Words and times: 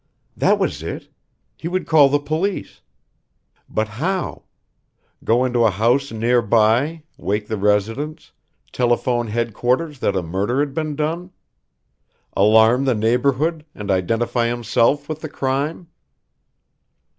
That 0.35 0.57
was 0.57 0.81
it 0.81 1.09
he 1.55 1.67
would 1.67 1.85
call 1.85 2.09
the 2.09 2.17
police. 2.17 2.81
But 3.69 3.87
how? 3.87 4.45
Go 5.23 5.45
into 5.45 5.63
a 5.63 5.69
house 5.69 6.11
near 6.11 6.41
by, 6.41 7.03
wake 7.19 7.45
the 7.47 7.55
residents, 7.57 8.31
telephone 8.71 9.27
headquarters 9.27 9.99
that 9.99 10.15
a 10.15 10.23
murder 10.23 10.59
had 10.59 10.73
been 10.73 10.95
done? 10.95 11.29
Alarm 12.35 12.85
the 12.85 12.95
neighborhood, 12.95 13.63
and 13.75 13.91
identify 13.91 14.47
himself 14.47 15.07
with 15.07 15.21
the 15.21 15.29
crime? 15.29 15.87